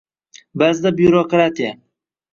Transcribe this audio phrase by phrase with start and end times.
[0.61, 1.71] Baʼzida byurokratiya.